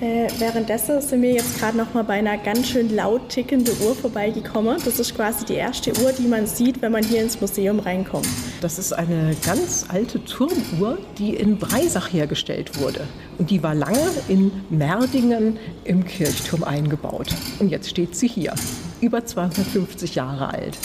Äh, 0.00 0.28
währenddessen 0.38 1.02
sind 1.02 1.20
wir 1.20 1.32
jetzt 1.32 1.58
gerade 1.58 1.76
noch 1.76 1.92
mal 1.92 2.04
bei 2.04 2.14
einer 2.14 2.38
ganz 2.38 2.68
schön 2.68 2.94
laut 2.96 3.28
tickenden 3.28 3.74
Uhr 3.82 3.94
vorbeigekommen. 3.94 4.78
Das 4.82 4.98
ist 4.98 5.14
quasi 5.14 5.44
die 5.44 5.56
erste 5.56 5.90
Uhr, 6.02 6.12
die 6.12 6.26
man 6.26 6.46
sieht, 6.46 6.80
wenn 6.80 6.92
man 6.92 7.04
hier 7.04 7.20
ins 7.20 7.38
Museum 7.38 7.80
reinkommt. 7.80 8.26
Das 8.62 8.78
ist 8.78 8.94
eine 8.94 9.36
ganz 9.44 9.84
alte 9.88 10.24
Turmuhr, 10.24 10.96
die 11.18 11.34
in 11.34 11.58
Breisach 11.58 12.10
hergestellt 12.10 12.80
wurde. 12.80 13.06
Und 13.36 13.50
die 13.50 13.62
war 13.62 13.74
lange 13.74 14.10
in 14.28 14.50
Merdingen 14.70 15.58
im 15.84 16.06
Kirchturm 16.06 16.64
eingebaut. 16.64 17.28
Und 17.58 17.68
jetzt 17.68 17.90
steht 17.90 18.16
sie 18.16 18.28
hier, 18.28 18.54
über 19.02 19.26
250 19.26 20.14
Jahre 20.14 20.48
alt. 20.54 20.78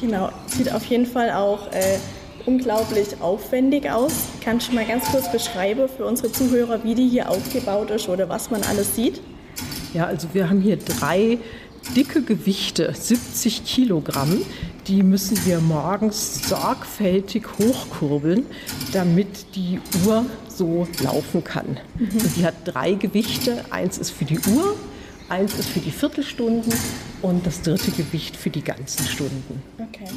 Genau, 0.00 0.30
sieht 0.46 0.72
auf 0.72 0.86
jeden 0.86 1.06
Fall 1.06 1.30
auch 1.30 1.70
äh, 1.72 1.98
unglaublich 2.46 3.20
aufwendig 3.20 3.90
aus. 3.90 4.12
Kannst 4.42 4.68
du 4.68 4.74
mal 4.74 4.84
ganz 4.84 5.04
kurz 5.06 5.30
beschreiben 5.30 5.88
für 5.88 6.04
unsere 6.04 6.32
Zuhörer, 6.32 6.82
wie 6.84 6.94
die 6.94 7.08
hier 7.08 7.30
aufgebaut 7.30 7.90
ist 7.90 8.08
oder 8.08 8.28
was 8.28 8.50
man 8.50 8.62
alles 8.64 8.94
sieht? 8.96 9.20
Ja, 9.94 10.06
also 10.06 10.28
wir 10.32 10.48
haben 10.48 10.60
hier 10.60 10.76
drei 10.76 11.38
dicke 11.96 12.22
Gewichte, 12.22 12.94
70 12.94 13.64
Kilogramm. 13.64 14.42
Die 14.86 15.02
müssen 15.02 15.38
wir 15.44 15.60
morgens 15.60 16.48
sorgfältig 16.48 17.44
hochkurbeln, 17.58 18.46
damit 18.92 19.54
die 19.54 19.80
Uhr 20.04 20.26
so 20.48 20.88
laufen 21.02 21.44
kann. 21.44 21.78
Mhm. 21.98 22.08
Und 22.12 22.36
die 22.36 22.44
hat 22.44 22.54
drei 22.64 22.94
Gewichte. 22.94 23.64
Eins 23.70 23.98
ist 23.98 24.10
für 24.10 24.24
die 24.24 24.38
Uhr, 24.38 24.74
eins 25.28 25.54
ist 25.54 25.68
für 25.68 25.80
die 25.80 25.92
Viertelstunden 25.92 26.72
und 27.22 27.46
das 27.46 27.62
dritte 27.62 27.90
Gewicht 27.92 28.36
für 28.36 28.50
die 28.50 28.62
ganzen 28.62 29.06
Stunden. 29.06 29.62
Okay. 29.78 30.08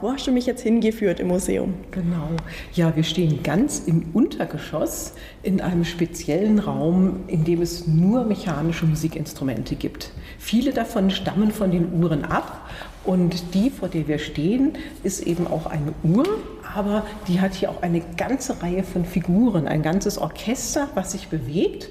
Wo 0.00 0.12
hast 0.12 0.28
du 0.28 0.30
mich 0.30 0.46
jetzt 0.46 0.62
hingeführt 0.62 1.18
im 1.18 1.26
Museum? 1.26 1.74
Genau. 1.90 2.28
Ja, 2.72 2.94
wir 2.94 3.02
stehen 3.02 3.42
ganz 3.42 3.80
im 3.80 4.10
Untergeschoss 4.12 5.14
in 5.42 5.60
einem 5.60 5.84
speziellen 5.84 6.60
Raum, 6.60 7.24
in 7.26 7.42
dem 7.42 7.62
es 7.62 7.88
nur 7.88 8.22
mechanische 8.22 8.86
Musikinstrumente 8.86 9.74
gibt. 9.74 10.12
Viele 10.38 10.72
davon 10.72 11.10
stammen 11.10 11.50
von 11.50 11.72
den 11.72 12.00
Uhren 12.00 12.24
ab 12.24 12.70
und 13.04 13.54
die, 13.54 13.70
vor 13.70 13.88
der 13.88 14.06
wir 14.06 14.20
stehen, 14.20 14.74
ist 15.02 15.26
eben 15.26 15.48
auch 15.48 15.66
eine 15.66 15.92
Uhr, 16.04 16.28
aber 16.76 17.04
die 17.26 17.40
hat 17.40 17.54
hier 17.54 17.68
auch 17.68 17.82
eine 17.82 18.00
ganze 18.16 18.62
Reihe 18.62 18.84
von 18.84 19.04
Figuren, 19.04 19.66
ein 19.66 19.82
ganzes 19.82 20.16
Orchester, 20.16 20.90
was 20.94 21.10
sich 21.10 21.26
bewegt 21.26 21.88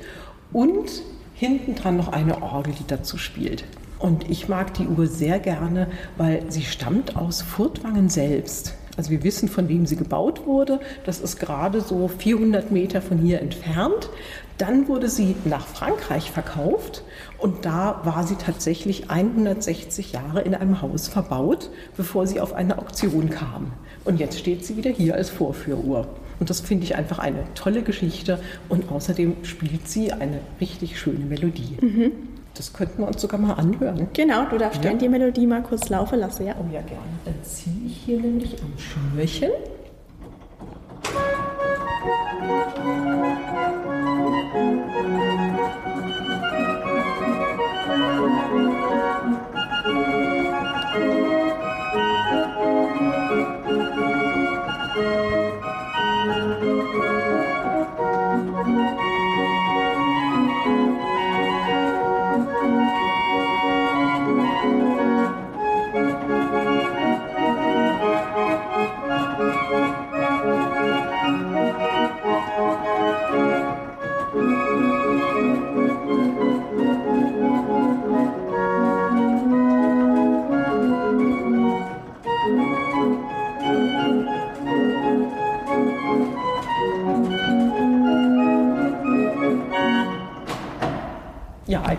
und 0.53 1.03
hinten 1.33 1.75
dran 1.75 1.97
noch 1.97 2.13
eine 2.13 2.41
Orgel, 2.41 2.73
die 2.73 2.87
dazu 2.87 3.17
spielt. 3.17 3.65
Und 3.99 4.29
ich 4.29 4.47
mag 4.47 4.73
die 4.75 4.87
Uhr 4.87 5.07
sehr 5.07 5.39
gerne, 5.39 5.87
weil 6.17 6.43
sie 6.49 6.63
stammt 6.63 7.15
aus 7.15 7.41
Furtwangen 7.41 8.09
selbst. 8.09 8.75
Also 8.95 9.11
wir 9.11 9.23
wissen, 9.23 9.47
von 9.47 9.69
wem 9.69 9.85
sie 9.85 9.95
gebaut 9.95 10.45
wurde. 10.45 10.79
Das 11.05 11.19
ist 11.19 11.39
gerade 11.39 11.81
so 11.81 12.07
400 12.07 12.71
Meter 12.71 13.01
von 13.01 13.19
hier 13.19 13.41
entfernt. 13.41 14.09
Dann 14.57 14.87
wurde 14.87 15.07
sie 15.07 15.35
nach 15.45 15.67
Frankreich 15.67 16.31
verkauft 16.31 17.03
und 17.37 17.63
da 17.63 18.01
war 18.03 18.25
sie 18.25 18.35
tatsächlich 18.35 19.11
160 19.11 20.13
Jahre 20.13 20.41
in 20.41 20.55
einem 20.55 20.81
Haus 20.81 21.07
verbaut, 21.07 21.69
bevor 21.95 22.25
sie 22.25 22.39
auf 22.39 22.53
eine 22.53 22.79
Auktion 22.79 23.29
kam. 23.29 23.71
Und 24.03 24.19
jetzt 24.19 24.39
steht 24.39 24.65
sie 24.65 24.77
wieder 24.77 24.89
hier 24.89 25.13
als 25.13 25.29
Vorführuhr. 25.29 26.07
Und 26.39 26.49
das 26.49 26.61
finde 26.61 26.85
ich 26.85 26.95
einfach 26.95 27.19
eine 27.19 27.43
tolle 27.53 27.83
Geschichte 27.83 28.39
und 28.67 28.91
außerdem 28.91 29.37
spielt 29.43 29.87
sie 29.87 30.11
eine 30.11 30.39
richtig 30.59 30.99
schöne 30.99 31.25
Melodie. 31.25 31.77
Mhm. 31.81 32.11
Das 32.57 32.73
könnten 32.73 32.99
wir 32.99 33.07
uns 33.07 33.21
sogar 33.21 33.39
mal 33.39 33.53
anhören. 33.53 34.07
Genau, 34.13 34.45
du 34.49 34.57
darfst 34.57 34.77
ja. 34.77 34.89
gerne 34.89 34.97
die 34.97 35.09
Melodie 35.09 35.45
mal 35.45 35.61
kurz 35.61 35.89
laufen 35.89 36.19
lassen, 36.19 36.47
ja? 36.47 36.55
Oh 36.59 36.65
ja, 36.73 36.81
gerne. 36.81 37.03
Dann 37.23 37.35
ziehe 37.43 37.85
ich 37.85 37.97
hier 38.05 38.19
nämlich 38.19 38.55
am 38.63 38.73
Schnürchen. 38.77 39.51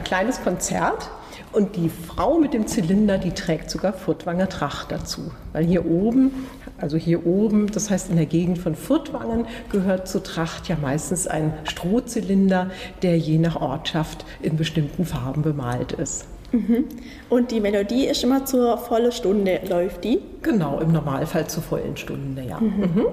Kleines 0.09 0.43
Konzert. 0.43 1.11
Und 1.53 1.77
die 1.77 1.89
Frau 1.89 2.39
mit 2.39 2.53
dem 2.53 2.67
Zylinder, 2.67 3.17
die 3.17 3.31
trägt 3.31 3.71
sogar 3.71 3.93
Furtwanger 3.93 4.49
Tracht 4.49 4.93
dazu. 4.93 5.31
Weil 5.53 5.65
hier 5.65 5.87
oben, 5.87 6.47
also 6.79 6.97
hier 6.97 7.27
oben, 7.27 7.71
das 7.71 7.91
heißt 7.91 8.11
in 8.11 8.17
der 8.17 8.27
Gegend 8.27 8.59
von 8.59 8.75
Furtwangen, 8.75 9.47
gehört 9.71 10.09
zur 10.09 10.23
Tracht 10.23 10.69
ja 10.69 10.77
meistens 10.81 11.27
ein 11.27 11.53
Strohzylinder, 11.65 12.71
der 13.03 13.17
je 13.19 13.39
nach 13.39 13.57
Ortschaft 13.57 14.27
in 14.43 14.57
bestimmten 14.57 15.07
Farben 15.07 15.43
bemalt 15.43 15.93
ist. 15.93 16.27
Mhm. 16.53 16.85
Und 17.31 17.51
die 17.51 17.61
Melodie 17.61 18.07
ist 18.07 18.23
immer 18.25 18.45
zur 18.45 18.77
vollen 18.79 19.13
Stunde, 19.13 19.61
läuft 19.69 20.05
die? 20.05 20.21
Genau, 20.43 20.81
im 20.81 20.93
Normalfall 20.93 21.47
zur 21.47 21.63
vollen 21.63 21.97
Stunde, 21.97 22.43
ja. 22.43 22.59
Mhm. 22.61 22.81
Mhm. 22.81 23.07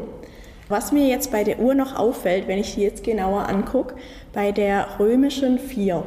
Was 0.67 0.91
mir 0.91 1.07
jetzt 1.07 1.31
bei 1.31 1.43
der 1.43 1.59
Uhr 1.59 1.73
noch 1.73 1.95
auffällt, 1.97 2.47
wenn 2.47 2.57
ich 2.57 2.75
die 2.75 2.81
jetzt 2.81 3.03
genauer 3.03 3.47
angucke, 3.47 3.95
bei 4.33 4.51
der 4.51 4.99
römischen 4.99 5.59
4, 5.59 6.03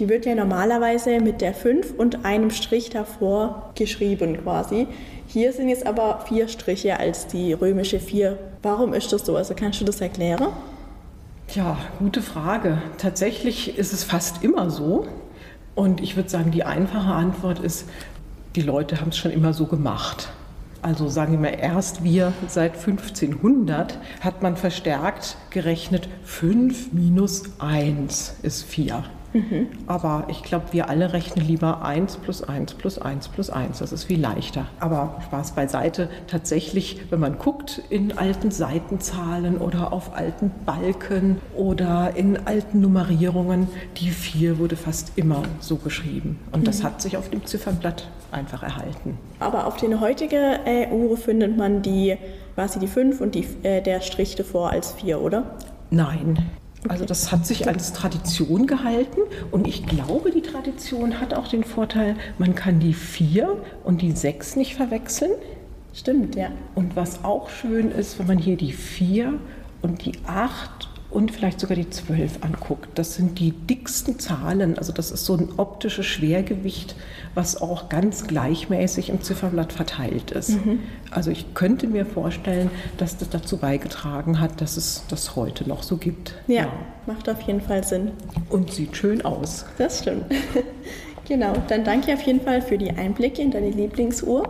die 0.00 0.08
wird 0.08 0.24
ja 0.24 0.34
normalerweise 0.34 1.20
mit 1.20 1.42
der 1.42 1.52
5 1.52 1.92
und 1.96 2.24
einem 2.24 2.50
Strich 2.50 2.88
davor 2.88 3.70
geschrieben 3.74 4.38
quasi. 4.42 4.86
Hier 5.26 5.52
sind 5.52 5.68
jetzt 5.68 5.86
aber 5.86 6.24
vier 6.26 6.48
Striche 6.48 6.98
als 6.98 7.26
die 7.26 7.52
römische 7.52 8.00
4. 8.00 8.38
Warum 8.62 8.94
ist 8.94 9.12
das 9.12 9.26
so? 9.26 9.36
Also 9.36 9.54
kannst 9.54 9.80
du 9.80 9.84
das 9.84 10.00
erklären? 10.00 10.48
Ja, 11.54 11.76
gute 11.98 12.22
Frage. 12.22 12.80
Tatsächlich 12.96 13.78
ist 13.78 13.92
es 13.92 14.02
fast 14.02 14.42
immer 14.42 14.70
so. 14.70 15.06
Und 15.74 16.00
ich 16.00 16.16
würde 16.16 16.30
sagen, 16.30 16.50
die 16.50 16.64
einfache 16.64 17.12
Antwort 17.12 17.58
ist, 17.58 17.84
die 18.56 18.62
Leute 18.62 19.00
haben 19.00 19.10
es 19.10 19.18
schon 19.18 19.30
immer 19.30 19.52
so 19.52 19.66
gemacht. 19.66 20.30
Also 20.82 21.08
sagen 21.08 21.32
wir 21.32 21.38
mal, 21.38 21.58
erst 21.60 22.02
wir 22.02 22.32
seit 22.48 22.78
1500 22.78 23.98
hat 24.20 24.42
man 24.42 24.56
verstärkt 24.56 25.36
gerechnet, 25.50 26.08
5 26.24 26.94
minus 26.94 27.42
1 27.58 28.36
ist 28.42 28.64
4. 28.64 29.04
Mhm. 29.32 29.68
Aber 29.86 30.24
ich 30.28 30.42
glaube, 30.42 30.66
wir 30.72 30.88
alle 30.88 31.12
rechnen 31.12 31.46
lieber 31.46 31.82
1 31.82 32.16
plus 32.18 32.42
1 32.42 32.74
plus 32.74 32.98
1 32.98 33.28
plus 33.28 33.50
1. 33.50 33.78
Das 33.78 33.92
ist 33.92 34.04
viel 34.04 34.20
leichter. 34.20 34.66
Aber 34.80 35.20
Spaß 35.24 35.52
beiseite. 35.52 36.08
Tatsächlich, 36.26 37.00
wenn 37.10 37.20
man 37.20 37.38
guckt 37.38 37.82
in 37.90 38.16
alten 38.16 38.50
Seitenzahlen 38.50 39.58
oder 39.58 39.92
auf 39.92 40.16
alten 40.16 40.50
Balken 40.66 41.40
oder 41.56 42.12
in 42.16 42.46
alten 42.46 42.80
Nummerierungen, 42.80 43.68
die 43.96 44.10
4 44.10 44.58
wurde 44.58 44.76
fast 44.76 45.12
immer 45.16 45.42
so 45.60 45.76
geschrieben. 45.76 46.38
Und 46.52 46.66
das 46.66 46.80
mhm. 46.80 46.86
hat 46.86 47.02
sich 47.02 47.16
auf 47.16 47.30
dem 47.30 47.46
Ziffernblatt 47.46 48.08
einfach 48.32 48.62
erhalten. 48.62 49.18
Aber 49.38 49.66
auf 49.66 49.76
den 49.76 50.00
heutigen 50.00 50.58
äh, 50.64 50.88
Uhren 50.90 51.16
findet 51.16 51.56
man 51.56 51.82
die, 51.82 52.16
quasi 52.54 52.78
die 52.78 52.86
5 52.86 53.20
und 53.20 53.34
die, 53.34 53.46
äh, 53.62 53.82
der 53.82 54.00
Strich 54.00 54.36
davor 54.36 54.70
als 54.70 54.92
4, 54.92 55.20
oder? 55.20 55.56
Nein, 55.90 56.38
also 56.88 57.04
das 57.04 57.30
hat 57.30 57.46
sich 57.46 57.68
als 57.68 57.92
Tradition 57.92 58.66
gehalten 58.66 59.20
und 59.50 59.66
ich 59.66 59.86
glaube, 59.86 60.30
die 60.30 60.42
Tradition 60.42 61.20
hat 61.20 61.34
auch 61.34 61.48
den 61.48 61.64
Vorteil, 61.64 62.16
man 62.38 62.54
kann 62.54 62.80
die 62.80 62.94
vier 62.94 63.62
und 63.84 64.02
die 64.02 64.12
sechs 64.12 64.56
nicht 64.56 64.74
verwechseln. 64.74 65.32
Stimmt, 65.92 66.36
ja. 66.36 66.50
Und 66.74 66.96
was 66.96 67.24
auch 67.24 67.50
schön 67.50 67.90
ist, 67.90 68.18
wenn 68.18 68.26
man 68.26 68.38
hier 68.38 68.56
die 68.56 68.72
vier 68.72 69.34
und 69.82 70.04
die 70.04 70.12
acht 70.26 70.89
und 71.10 71.32
vielleicht 71.32 71.60
sogar 71.60 71.76
die 71.76 71.90
12 71.90 72.42
anguckt. 72.42 72.98
Das 72.98 73.14
sind 73.14 73.38
die 73.38 73.50
dicksten 73.50 74.18
Zahlen. 74.18 74.78
Also 74.78 74.92
das 74.92 75.10
ist 75.10 75.24
so 75.24 75.36
ein 75.36 75.48
optisches 75.56 76.06
Schwergewicht, 76.06 76.94
was 77.34 77.60
auch 77.60 77.88
ganz 77.88 78.26
gleichmäßig 78.26 79.10
im 79.10 79.22
Zifferblatt 79.22 79.72
verteilt 79.72 80.30
ist. 80.30 80.50
Mhm. 80.64 80.80
Also 81.10 81.30
ich 81.30 81.54
könnte 81.54 81.88
mir 81.88 82.06
vorstellen, 82.06 82.70
dass 82.96 83.16
das 83.16 83.28
dazu 83.30 83.56
beigetragen 83.56 84.40
hat, 84.40 84.60
dass 84.60 84.76
es 84.76 85.04
das 85.08 85.34
heute 85.36 85.68
noch 85.68 85.82
so 85.82 85.96
gibt. 85.96 86.34
Ja, 86.46 86.62
ja. 86.62 86.72
macht 87.06 87.28
auf 87.28 87.40
jeden 87.42 87.60
Fall 87.60 87.84
Sinn. 87.84 88.12
Und 88.48 88.72
sieht 88.72 88.96
schön 88.96 89.22
aus. 89.24 89.64
Das 89.78 90.00
stimmt. 90.00 90.24
genau, 91.28 91.54
dann 91.68 91.84
danke 91.84 92.14
auf 92.14 92.22
jeden 92.22 92.40
Fall 92.40 92.62
für 92.62 92.78
die 92.78 92.90
Einblicke 92.90 93.42
in 93.42 93.50
deine 93.50 93.70
Lieblingsuhr 93.70 94.48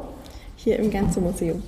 hier 0.57 0.79
im 0.79 0.91
ganzen 0.91 1.23
Museum. 1.23 1.63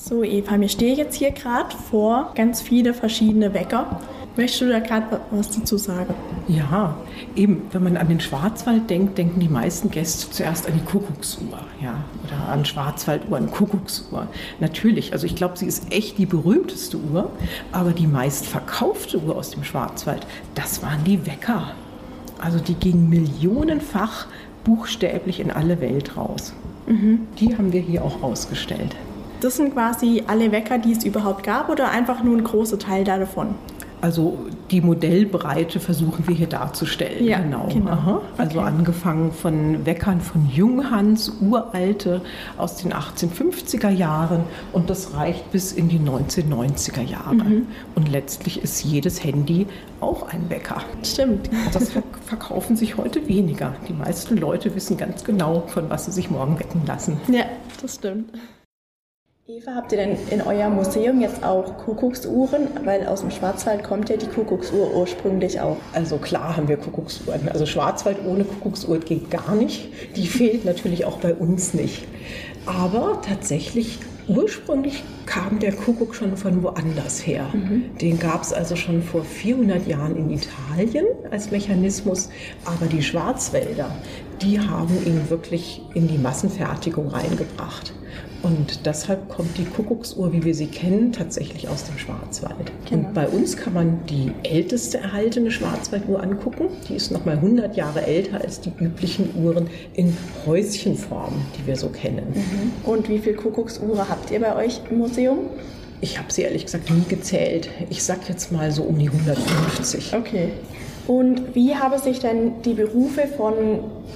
So, 0.00 0.22
Eva, 0.22 0.60
wir 0.60 0.68
stehen 0.68 0.96
jetzt 0.96 1.16
hier 1.16 1.32
gerade 1.32 1.74
vor 1.90 2.30
ganz 2.36 2.62
viele 2.62 2.94
verschiedene 2.94 3.52
Wecker. 3.52 3.98
Möchtest 4.36 4.60
du 4.60 4.68
da 4.68 4.78
gerade 4.78 5.20
was 5.32 5.50
dazu 5.50 5.76
sagen? 5.76 6.14
Ja, 6.46 6.96
eben, 7.34 7.62
wenn 7.72 7.82
man 7.82 7.96
an 7.96 8.06
den 8.06 8.20
Schwarzwald 8.20 8.88
denkt, 8.88 9.18
denken 9.18 9.40
die 9.40 9.48
meisten 9.48 9.90
Gäste 9.90 10.30
zuerst 10.30 10.68
an 10.68 10.74
die 10.74 10.84
Kuckucksuhr, 10.84 11.58
ja, 11.82 12.04
oder 12.24 12.48
an 12.48 12.64
Schwarzwalduhr, 12.64 13.36
an 13.36 13.50
Kuckucksuhr. 13.50 14.28
Natürlich, 14.60 15.12
also 15.12 15.26
ich 15.26 15.34
glaube, 15.34 15.58
sie 15.58 15.66
ist 15.66 15.92
echt 15.92 16.16
die 16.16 16.26
berühmteste 16.26 16.96
Uhr, 16.96 17.32
aber 17.72 17.90
die 17.90 18.06
meistverkaufte 18.06 19.18
Uhr 19.18 19.34
aus 19.34 19.50
dem 19.50 19.64
Schwarzwald, 19.64 20.24
das 20.54 20.80
waren 20.80 21.02
die 21.02 21.26
Wecker. 21.26 21.72
Also 22.40 22.60
die 22.60 22.74
gingen 22.74 23.10
millionenfach 23.10 24.28
buchstäblich 24.62 25.40
in 25.40 25.50
alle 25.50 25.80
Welt 25.80 26.16
raus. 26.16 26.52
Mhm. 26.86 27.26
Die 27.40 27.58
haben 27.58 27.72
wir 27.72 27.80
hier 27.80 28.04
auch 28.04 28.22
ausgestellt. 28.22 28.94
Das 29.40 29.56
sind 29.56 29.72
quasi 29.72 30.24
alle 30.26 30.50
Wecker, 30.50 30.78
die 30.78 30.92
es 30.92 31.04
überhaupt 31.04 31.44
gab 31.44 31.68
oder 31.68 31.90
einfach 31.90 32.22
nur 32.22 32.36
ein 32.36 32.44
großer 32.44 32.78
Teil 32.78 33.04
davon? 33.04 33.54
Also 34.00 34.38
die 34.70 34.80
Modellbreite 34.80 35.80
versuchen 35.80 36.28
wir 36.28 36.34
hier 36.34 36.46
darzustellen. 36.46 37.24
Ja, 37.24 37.40
genau. 37.40 37.68
genau. 37.72 38.22
Also 38.36 38.60
okay. 38.60 38.68
angefangen 38.68 39.32
von 39.32 39.84
Weckern 39.86 40.20
von 40.20 40.48
Junghans, 40.48 41.32
uralte 41.40 42.20
aus 42.56 42.76
den 42.76 42.92
1850er 42.92 43.90
Jahren 43.90 44.44
und 44.72 44.88
das 44.88 45.14
reicht 45.14 45.50
bis 45.50 45.72
in 45.72 45.88
die 45.88 45.98
1990er 45.98 47.02
Jahre. 47.02 47.34
Mhm. 47.34 47.66
Und 47.96 48.08
letztlich 48.08 48.62
ist 48.62 48.84
jedes 48.84 49.24
Handy 49.24 49.66
auch 50.00 50.28
ein 50.28 50.48
Wecker. 50.48 50.82
Stimmt. 51.02 51.50
Das 51.72 51.90
verkaufen 52.26 52.76
sich 52.76 52.96
heute 52.96 53.26
weniger. 53.26 53.74
Die 53.88 53.94
meisten 53.94 54.36
Leute 54.36 54.76
wissen 54.76 54.96
ganz 54.96 55.24
genau, 55.24 55.64
von 55.66 55.90
was 55.90 56.04
sie 56.04 56.12
sich 56.12 56.30
morgen 56.30 56.58
wecken 56.60 56.82
lassen. 56.86 57.20
Ja, 57.28 57.46
das 57.82 57.96
stimmt. 57.96 58.30
Eva, 59.50 59.74
habt 59.74 59.92
ihr 59.92 59.98
denn 59.98 60.18
in 60.28 60.42
eurem 60.42 60.74
Museum 60.74 61.22
jetzt 61.22 61.42
auch 61.42 61.78
Kuckucksuhren? 61.78 62.68
Weil 62.84 63.06
aus 63.06 63.22
dem 63.22 63.30
Schwarzwald 63.30 63.82
kommt 63.82 64.10
ja 64.10 64.18
die 64.18 64.26
Kuckucksuhr 64.26 64.94
ursprünglich 64.94 65.58
auch. 65.58 65.78
Also 65.94 66.18
klar 66.18 66.58
haben 66.58 66.68
wir 66.68 66.76
Kuckucksuhren. 66.76 67.48
Also 67.48 67.64
Schwarzwald 67.64 68.18
ohne 68.26 68.44
Kuckucksuhr 68.44 68.98
geht 68.98 69.30
gar 69.30 69.54
nicht. 69.54 69.88
Die 70.16 70.26
fehlt 70.26 70.66
natürlich 70.66 71.06
auch 71.06 71.16
bei 71.16 71.32
uns 71.32 71.72
nicht. 71.72 72.06
Aber 72.66 73.22
tatsächlich 73.26 74.00
ursprünglich 74.28 75.02
kam 75.24 75.58
der 75.60 75.72
Kuckuck 75.72 76.14
schon 76.14 76.36
von 76.36 76.62
woanders 76.62 77.26
her. 77.26 77.46
Mhm. 77.54 77.96
Den 78.02 78.18
gab 78.18 78.42
es 78.42 78.52
also 78.52 78.76
schon 78.76 79.02
vor 79.02 79.24
400 79.24 79.86
Jahren 79.86 80.14
in 80.14 80.28
Italien 80.28 81.06
als 81.30 81.50
Mechanismus. 81.50 82.28
Aber 82.66 82.84
die 82.84 83.02
Schwarzwälder, 83.02 83.96
die 84.42 84.60
haben 84.60 84.94
ihn 85.06 85.30
wirklich 85.30 85.80
in 85.94 86.06
die 86.06 86.18
Massenfertigung 86.18 87.08
reingebracht. 87.08 87.94
Und 88.42 88.86
deshalb 88.86 89.28
kommt 89.28 89.58
die 89.58 89.64
Kuckucksuhr, 89.64 90.32
wie 90.32 90.44
wir 90.44 90.54
sie 90.54 90.66
kennen, 90.66 91.12
tatsächlich 91.12 91.68
aus 91.68 91.84
dem 91.84 91.98
Schwarzwald. 91.98 92.70
Genau. 92.88 93.08
Und 93.08 93.14
bei 93.14 93.28
uns 93.28 93.56
kann 93.56 93.74
man 93.74 94.00
die 94.08 94.32
älteste 94.44 94.98
erhaltene 94.98 95.50
Schwarzwalduhr 95.50 96.22
angucken. 96.22 96.68
Die 96.88 96.94
ist 96.94 97.10
noch 97.10 97.24
mal 97.24 97.36
100 97.36 97.76
Jahre 97.76 98.06
älter 98.06 98.40
als 98.40 98.60
die 98.60 98.72
üblichen 98.78 99.30
Uhren 99.42 99.68
in 99.94 100.16
Häuschenform, 100.46 101.34
die 101.58 101.66
wir 101.66 101.76
so 101.76 101.88
kennen. 101.88 102.32
Und 102.84 103.08
wie 103.08 103.18
viele 103.18 103.36
Kuckucksuhren 103.36 104.08
habt 104.08 104.30
ihr 104.30 104.40
bei 104.40 104.54
euch 104.54 104.80
im 104.88 104.98
Museum? 104.98 105.38
Ich 106.00 106.18
habe 106.18 106.32
sie 106.32 106.42
ehrlich 106.42 106.64
gesagt 106.64 106.90
nie 106.90 107.02
gezählt. 107.08 107.68
Ich 107.90 108.04
sag 108.04 108.28
jetzt 108.28 108.52
mal 108.52 108.70
so 108.70 108.84
um 108.84 108.98
die 108.98 109.08
150. 109.08 110.14
Okay. 110.14 110.50
Und 111.08 111.54
wie 111.54 111.74
haben 111.74 111.98
sich 111.98 112.20
denn 112.20 112.60
die 112.62 112.74
Berufe 112.74 113.26
von 113.26 113.54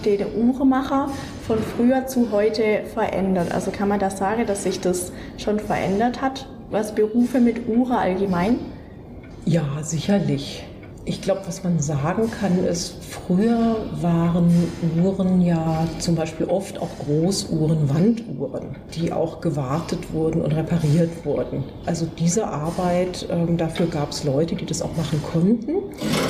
den 0.04 0.26
Uhremacher 0.36 1.08
von 1.46 1.58
früher 1.58 2.06
zu 2.06 2.30
heute 2.30 2.82
verändert? 2.92 3.50
Also 3.50 3.70
kann 3.70 3.88
man 3.88 3.98
da 3.98 4.10
sagen, 4.10 4.46
dass 4.46 4.64
sich 4.64 4.78
das 4.78 5.10
schon 5.38 5.58
verändert 5.58 6.20
hat, 6.20 6.46
was 6.70 6.94
Berufe 6.94 7.40
mit 7.40 7.66
Uhr 7.66 7.90
allgemein? 7.98 8.58
Ja, 9.46 9.64
sicherlich. 9.82 10.64
Ich 11.04 11.20
glaube, 11.20 11.40
was 11.46 11.64
man 11.64 11.80
sagen 11.80 12.30
kann, 12.30 12.64
ist, 12.64 12.94
früher 13.02 13.74
waren 14.00 14.48
Uhren 15.02 15.40
ja 15.40 15.84
zum 15.98 16.14
Beispiel 16.14 16.46
oft 16.46 16.80
auch 16.80 16.90
Großuhren, 17.04 17.88
Wanduhren, 17.92 18.76
die 18.94 19.12
auch 19.12 19.40
gewartet 19.40 20.12
wurden 20.12 20.42
und 20.42 20.52
repariert 20.52 21.24
wurden. 21.24 21.64
Also 21.86 22.06
diese 22.18 22.46
Arbeit, 22.46 23.26
ähm, 23.30 23.56
dafür 23.56 23.86
gab 23.86 24.10
es 24.10 24.22
Leute, 24.22 24.54
die 24.54 24.64
das 24.64 24.80
auch 24.80 24.96
machen 24.96 25.20
konnten. 25.32 25.72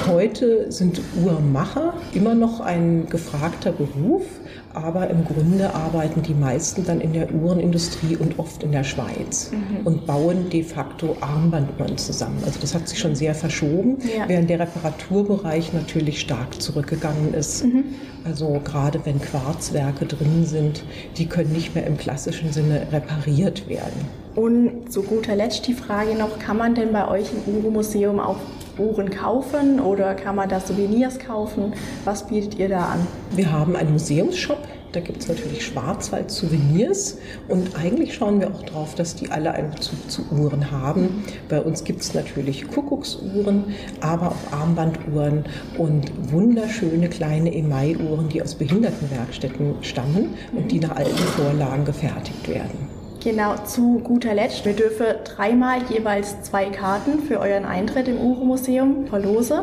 Heute 0.09 0.73
sind 0.73 1.03
Uhrmacher 1.23 1.93
immer 2.15 2.35
noch 2.35 2.61
ein 2.61 3.07
gefragter 3.11 3.73
Beruf, 3.73 4.23
aber 4.75 5.09
im 5.11 5.25
Grunde 5.25 5.75
arbeiten 5.75 6.23
die 6.23 6.35
meisten 6.35 6.85
dann 6.85 7.01
in 7.01 7.13
der 7.13 7.33
Uhrenindustrie 7.33 8.17
und 8.17 8.39
oft 8.39 8.63
in 8.63 8.73
der 8.73 8.85
Schweiz 8.85 9.51
und 9.85 10.07
bauen 10.07 10.49
de 10.51 10.63
facto 10.63 11.17
Armbanduhren 11.21 11.97
zusammen. 11.99 12.39
Also 12.45 12.59
das 12.61 12.75
hat 12.75 12.89
sich 12.89 12.99
schon 12.99 13.15
sehr 13.15 13.35
verschoben, 13.35 13.99
Ja. 14.17 14.29
während 14.29 14.51
der 14.51 14.61
Reparaturbereich 14.61 15.73
natürlich 15.73 16.21
stark 16.21 16.61
zurückgegangen 16.61 17.35
ist. 17.35 17.65
Also 18.25 18.61
gerade 18.65 19.01
wenn 19.05 19.21
Quarzwerke 19.21 20.07
drin 20.07 20.45
sind, 20.45 20.85
die 21.17 21.27
können 21.27 21.53
nicht 21.53 21.75
mehr 21.75 21.87
im 21.87 21.97
klassischen 21.97 22.53
Sinne 22.53 22.87
repariert 22.93 23.69
werden. 23.69 24.07
Und 24.35 24.91
zu 24.93 25.03
guter 25.03 25.37
Letzt 25.37 25.67
die 25.67 25.75
Frage 25.75 26.15
noch, 26.15 26.39
kann 26.39 26.57
man 26.57 26.75
denn 26.75 26.93
bei 26.93 27.07
euch 27.09 27.27
im 27.47 27.55
Uhrenmuseum 27.55 28.19
auch 28.21 28.37
Uhren 28.79 29.11
kaufen 29.11 29.81
oder 29.81 30.15
kann 30.15 30.37
man 30.37 30.49
da 30.49 30.61
Souvenirs 30.61 31.19
kaufen? 31.19 31.75
Was 32.05 32.27
bietet 32.27 32.59
ihr 32.59 32.69
da 32.69 32.87
an? 32.87 33.07
Wir 33.33 33.51
haben 33.51 33.77
einen 33.77 33.93
Museumsshop, 33.93 34.59
da 34.93 35.01
gibt 35.01 35.23
es 35.23 35.29
natürlich 35.29 35.65
Schwarzwald-Souvenirs 35.65 37.19
und 37.49 37.75
eigentlich 37.77 38.15
schauen 38.15 38.41
wir 38.41 38.49
auch 38.49 38.63
darauf, 38.63 38.95
dass 38.95 39.15
die 39.15 39.31
alle 39.31 39.53
einen 39.53 39.71
Bezug 39.71 40.11
zu 40.11 40.23
Uhren 40.31 40.71
haben. 40.71 41.25
Bei 41.49 41.61
uns 41.61 41.85
gibt 41.85 42.03
es 42.03 42.13
natürlich 42.13 42.69
Kuckucksuhren, 42.69 43.65
aber 44.01 44.29
auch 44.29 44.53
Armbanduhren 44.53 45.45
und 45.79 46.13
wunderschöne 46.31 47.09
kleine 47.09 47.55
Emaille-Uhren, 47.55 48.29
die 48.29 48.43
aus 48.43 48.55
Behindertenwerkstätten 48.55 49.77
stammen 49.81 50.35
und 50.55 50.71
die 50.71 50.81
nach 50.81 50.97
alten 50.97 51.17
Vorlagen 51.17 51.85
gefertigt 51.87 52.49
werden. 52.49 52.92
Genau, 53.23 53.55
zu 53.65 54.01
guter 54.01 54.35
Letzt, 54.35 54.65
wir 54.65 54.73
dürfen 54.73 55.07
dreimal 55.23 55.79
jeweils 55.89 56.43
zwei 56.43 56.65
Karten 56.71 57.21
für 57.21 57.39
euren 57.39 57.65
Eintritt 57.65 58.09
im 58.09 58.19
Uhrenmuseum 58.19 59.07
verlosen. 59.07 59.61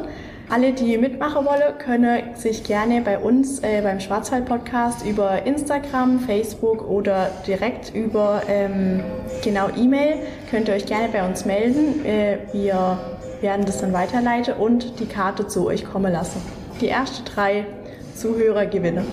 Alle, 0.47 0.71
die 0.71 0.97
mitmachen 0.97 1.45
wollen, 1.45 1.77
können 1.77 2.35
sich 2.35 2.63
gerne 2.63 3.01
bei 3.01 3.19
uns 3.19 3.59
äh, 3.59 3.81
beim 3.81 3.99
Schwarzwald-Podcast 3.99 5.05
über 5.05 5.45
Instagram, 5.45 6.21
Facebook 6.21 6.89
oder 6.89 7.31
direkt 7.45 7.93
über 7.93 8.43
ähm, 8.47 9.01
genau 9.43 9.67
E-Mail 9.77 10.19
könnt 10.49 10.69
ihr 10.69 10.75
euch 10.75 10.85
gerne 10.85 11.09
bei 11.09 11.27
uns 11.27 11.43
melden. 11.43 12.05
Äh, 12.05 12.37
wir 12.53 12.97
werden 13.41 13.65
das 13.65 13.81
dann 13.81 13.91
weiterleiten 13.91 14.53
und 14.53 15.01
die 15.01 15.05
Karte 15.05 15.47
zu 15.47 15.67
euch 15.67 15.83
kommen 15.83 16.13
lassen. 16.13 16.41
Die 16.79 16.87
ersten 16.87 17.25
drei 17.25 17.65
Zuhörer 18.15 18.65
gewinnen. 18.67 19.05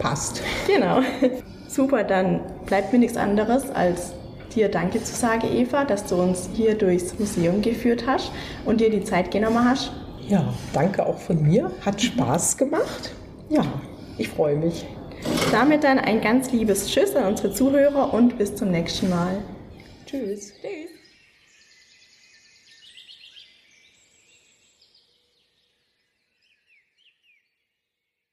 Passt. 0.00 0.42
Genau. 0.66 1.00
Super, 1.78 2.02
dann 2.02 2.40
bleibt 2.66 2.92
mir 2.92 2.98
nichts 2.98 3.16
anderes, 3.16 3.70
als 3.70 4.12
dir 4.52 4.68
Danke 4.68 5.00
zu 5.00 5.14
sagen, 5.14 5.46
Eva, 5.46 5.84
dass 5.84 6.06
du 6.06 6.16
uns 6.16 6.50
hier 6.52 6.74
durchs 6.74 7.16
Museum 7.20 7.62
geführt 7.62 8.02
hast 8.04 8.32
und 8.64 8.80
dir 8.80 8.90
die 8.90 9.04
Zeit 9.04 9.30
genommen 9.30 9.64
hast. 9.64 9.92
Ja, 10.26 10.52
danke 10.72 11.06
auch 11.06 11.18
von 11.18 11.40
mir. 11.40 11.70
Hat 11.86 12.02
Spaß 12.02 12.56
gemacht. 12.56 13.12
Ja, 13.48 13.64
ich 14.16 14.28
freue 14.28 14.56
mich. 14.56 14.86
Damit 15.52 15.84
dann 15.84 16.00
ein 16.00 16.20
ganz 16.20 16.50
liebes 16.50 16.88
Tschüss 16.88 17.14
an 17.14 17.26
unsere 17.26 17.54
Zuhörer 17.54 18.12
und 18.12 18.38
bis 18.38 18.56
zum 18.56 18.72
nächsten 18.72 19.08
Mal. 19.08 19.36
Tschüss. 20.04 20.54
Tschüss. 20.60 20.87